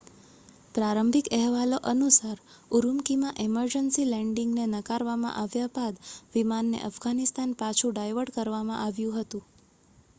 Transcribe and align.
પ્રારંભિક 0.75 1.27
અહેવાલો 1.31 1.77
અનુસાર 1.89 2.39
ઉરુમ્કીમાં 2.71 3.41
ઇમરજન્સી 3.43 4.05
લેન્ડિંગ 4.05 4.55
ને 4.55 4.65
નકારવામાં 4.71 5.37
આવ્યા 5.37 5.73
બાદ 5.75 6.01
વિમાનને 6.33 6.79
અફઘાનિસ્તાન 6.85 7.53
પાછું 7.59 7.93
ડાયવર્ટ 7.93 8.33
કરવામાં 8.35 8.81
આવ્યું 8.81 9.19
હતું 9.19 9.45